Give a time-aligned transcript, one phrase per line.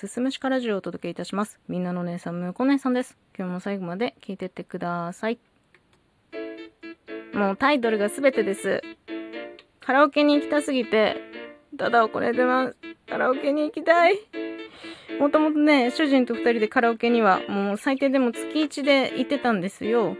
[0.00, 1.60] すすむしかラジオをお届けいたします。
[1.68, 3.18] みんなの姉さん、むこ姉さんです。
[3.38, 5.38] 今日も最後まで聞いてってください。
[7.34, 8.80] もうタイトルが全てです。
[9.78, 11.18] カラオケに行きたすぎて、
[11.76, 12.76] ただこれでます。
[13.10, 14.14] カラオケに行きたい。
[15.20, 20.16] もともとね、主人と二人でカラオケにはもう最低でも月1で行ってたんですよ。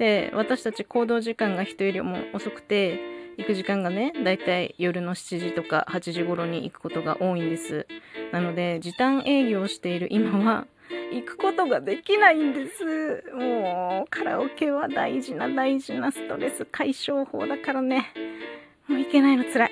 [0.00, 2.98] で、私たち行動時間が人よりも遅くて、
[3.38, 7.86] 行く時間がね、だいたい夜の7時とか8時頃に行くことが多いんです。
[8.32, 10.66] なので、時短営業をしている今は、
[11.12, 13.24] 行くことができないんです。
[13.34, 18.12] もう、カラオケは大事な大事なストレス解消法だからね。
[18.88, 19.70] もう行けないの辛い。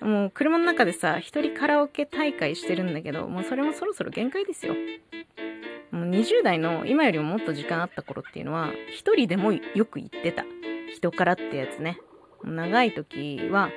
[0.00, 4.74] もう車の中でさ、一人カラオケ大会してるんだけど、もうそれもそろそろ限界ですよ。
[5.90, 10.44] もう20代の今よりももっと時間あった頃っていうのは、一人でもよく行ってた。
[10.94, 11.98] 人からってやつね。
[12.52, 13.70] 長い時は、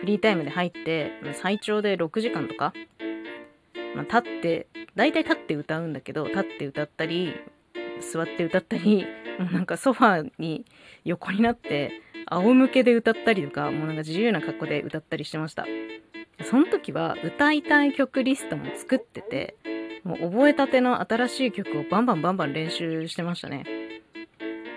[0.00, 2.72] フリータイムで入って、最長で6時間とか、
[3.94, 7.34] まあ、立って、大体立って歌うんだけど、立って歌ったり、
[8.00, 9.06] 座って歌ったり、
[9.38, 10.64] もうなんかソファーに
[11.04, 11.92] 横になって、
[12.26, 15.66] 仰向けで歌ったりとか、もうなんか自由な格好で歌ったりしてました。
[16.44, 19.56] その時は歌いたい曲リストも作ってて、
[20.04, 23.64] もう覚えたての新しい曲をバンバンバンバン練習してましたね。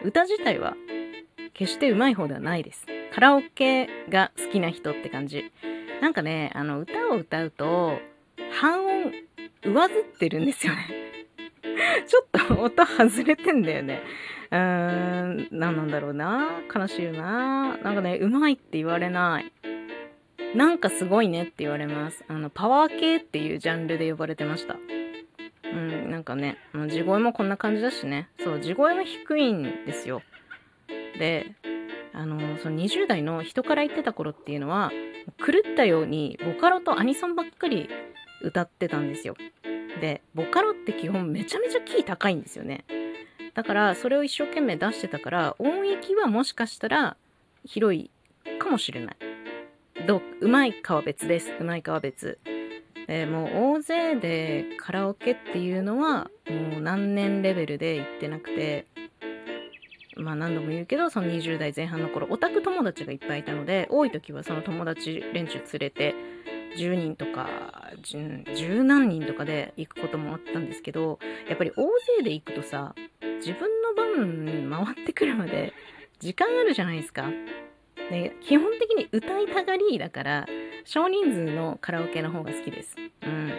[0.04, 0.76] 歌自体は
[1.54, 2.86] 決して上手い方ではないです。
[3.14, 5.52] カラオケが好きな人って感じ。
[6.02, 8.00] なんかね、あの歌を歌うと
[8.60, 9.12] 半音
[9.64, 10.88] 上ずってるんですよね。
[12.08, 14.02] ちょっと音外れてんだよね。
[14.50, 16.60] うーん、何なんだろうな。
[16.74, 17.78] 悲しいよな。
[17.84, 19.52] なんかね、うまいって言われない。
[20.56, 22.26] なんかすごいねって言われます。
[22.28, 24.78] あの、パワー系っていうジャンルで呼ばれてました。
[25.72, 26.58] うん、なんかね、
[26.90, 28.28] 地声もこんな感じだしね。
[28.40, 30.24] そう、地声も低いんですよ。
[31.20, 31.54] で、
[32.14, 34.92] あの、その20代の人から言ってた頃っていうのは、
[35.38, 37.90] 狂ったようにボカロとアニソンばっかり
[38.42, 39.36] 歌ってたんですよ。
[40.00, 42.86] で、ボカロって基本めちゃめちゃキー高いんですよね。
[43.54, 47.18] だから、それを一生懸命出してたから、音域はもしかしたら
[47.66, 48.10] 広い
[48.60, 49.18] かもしれない。
[50.08, 51.52] どう、うまいかは別です。
[51.60, 52.40] うまいかは別。
[53.08, 58.86] でもう大勢でカラオケっていうのはもう何年レベルで行ってなくて
[60.18, 66.16] まあ何度も言うけどその20代前半の頃オタク友達がいっぱいいたので多い時はその友達連中連れて
[66.78, 71.88] 10人とか十十何人とかで行くこともあったんですけどやっぱり大
[72.18, 72.96] 勢で行くとさ
[73.38, 75.74] 自分の番回ってくるまで
[76.20, 77.30] 時間あるじゃないですか。
[78.10, 80.46] で基本的に歌いたがりだから
[80.86, 82.96] 少人数のカラオケの方が好きです。
[83.26, 83.54] うん。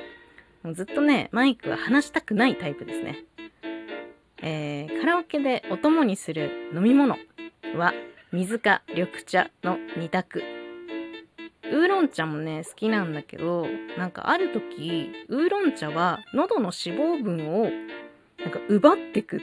[0.62, 3.24] もうずっとね、マイクは離したくないタイプですね。
[4.46, 7.16] えー、カラオケでお供にする飲み物
[7.76, 7.94] は
[8.30, 10.42] 水か緑茶の2択。
[11.72, 13.66] ウーロン茶もね、好きなんだけど、
[13.96, 17.70] なんかある時、ウーロン茶は喉の脂肪分を
[18.38, 19.40] なんか奪ってく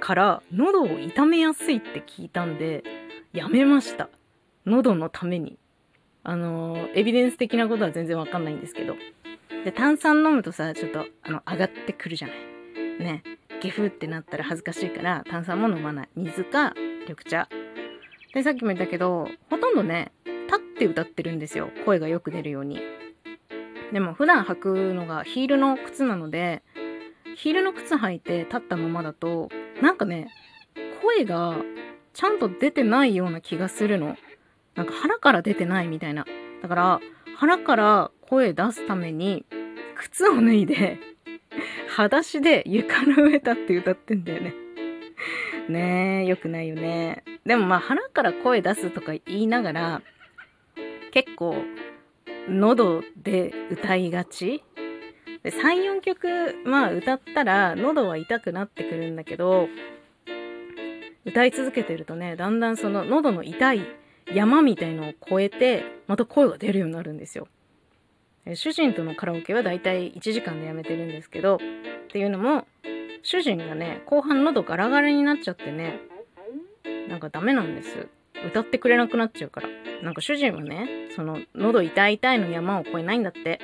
[0.00, 2.82] から喉を痛めやすいって聞いたんで、
[3.34, 4.08] やめました。
[4.64, 5.58] 喉のために。
[6.22, 8.96] あのーエビデンス的なことは全然わかんないんですけど。
[9.64, 12.36] で、炭酸飲むとさ、ちょっと、あの、上がってくるじゃない。
[13.04, 13.22] ね。
[13.60, 16.08] ゲフってなったら恥ずかしいから、炭酸も飲まない。
[16.16, 17.48] 水か、緑茶。
[18.34, 20.12] で、さっきも言ったけど、ほとんどね、
[20.46, 21.70] 立って歌ってるんですよ。
[21.84, 22.80] 声がよく出るように。
[23.92, 26.62] でも、普段履くのがヒールの靴なので、
[27.36, 29.48] ヒールの靴履いて立ったままだと、
[29.82, 30.28] なんかね、
[31.02, 31.56] 声が
[32.12, 34.16] ちゃんと出てないような気がするの。
[34.74, 36.24] なんか腹から出てないみたいな。
[36.62, 37.00] だから、
[37.36, 39.44] 腹から声出すために、
[39.96, 40.98] 靴を脱いで、
[41.90, 44.54] 裸足で床の上立って歌ってんだよね。
[45.68, 47.24] ねえ、よくないよね。
[47.44, 50.02] でもまあ腹から声出すとか言いながら、
[51.10, 51.56] 結構、
[52.48, 54.62] 喉で歌いがち
[55.42, 56.28] で、3、4曲、
[56.64, 59.68] まあ歌ったら喉は痛くなってくるんだけど、
[61.24, 63.80] 歌い続けてるとね、だんだんその喉の痛い
[64.32, 67.48] 山みたいのを越えて、また声が出るようになるんですよ。
[68.54, 71.58] 主人とのカラオケはだいたい1時間でやめてるんですけど、っ
[72.08, 72.66] ていうのも、
[73.22, 76.00] 主人がね、後半喉ガラガラになっちゃってね、
[77.08, 78.08] なんかダメなんです。
[78.46, 79.68] 歌ってくれなくなっちゃうから。
[80.02, 83.60] なんか主人はね、その喉痛い痛いの山を越えないんだって。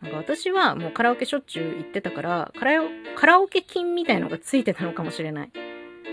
[0.00, 2.86] なんか私はもうカラオケしょっちゅう行ってたから、カラオ
[3.16, 5.50] カラオケ菌みたいのがついてたのかもしれない。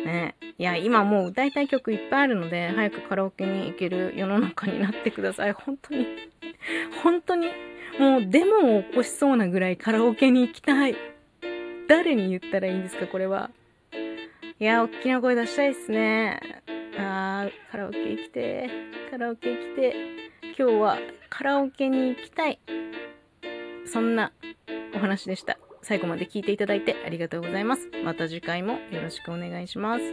[0.05, 5.53] ねいや、今もう歌いたい曲いっぱいあるので、早くカラオケに行ける世の中になってください。
[5.53, 6.05] 本当に。
[7.27, 7.47] 当に。
[7.99, 10.95] もうデモを起こしそうなぐらいカラオケに行きたい。
[11.87, 13.49] 誰に言ったらいいんですか、これは。
[14.59, 16.39] いや、大きな声出したいっすね。
[16.97, 18.69] あー、カラオケ行きて
[19.11, 19.95] カラオケ行きて
[20.57, 20.97] 今日は
[21.29, 22.59] カラオケに行きたい。
[23.85, 24.31] そんな
[24.95, 25.59] お話でした。
[25.83, 27.89] 最後まで聞いていただいてありがとうございます。
[28.03, 30.03] また次回もよろしくお願いします。